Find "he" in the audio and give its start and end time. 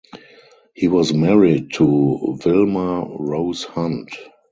0.73-0.87